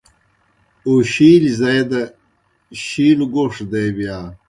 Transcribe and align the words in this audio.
اَوشِیلیْ 0.87 1.51
زائی 1.59 1.83
دہ 1.89 2.01
شِیلوْ 2.83 3.27
گوݜ 3.33 3.55
دے 3.71 3.83
بِیا۔ 3.95 4.17